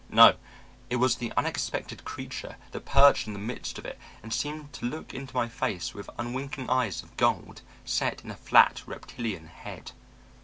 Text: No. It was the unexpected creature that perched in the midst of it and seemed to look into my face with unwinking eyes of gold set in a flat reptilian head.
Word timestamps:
No. 0.09 0.37
It 0.89 0.95
was 0.95 1.17
the 1.17 1.31
unexpected 1.37 2.03
creature 2.05 2.55
that 2.71 2.85
perched 2.85 3.27
in 3.27 3.33
the 3.33 3.37
midst 3.37 3.77
of 3.77 3.85
it 3.85 3.99
and 4.23 4.33
seemed 4.33 4.73
to 4.73 4.85
look 4.87 5.13
into 5.13 5.35
my 5.35 5.47
face 5.47 5.93
with 5.93 6.09
unwinking 6.17 6.71
eyes 6.71 7.03
of 7.03 7.15
gold 7.17 7.61
set 7.85 8.23
in 8.23 8.31
a 8.31 8.35
flat 8.35 8.81
reptilian 8.87 9.45
head. 9.45 9.91